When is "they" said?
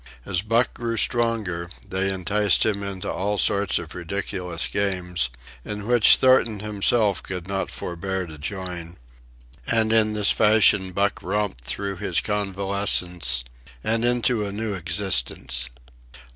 1.87-2.11